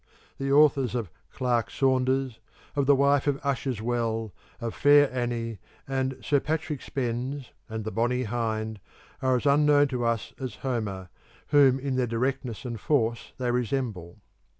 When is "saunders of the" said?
1.69-2.95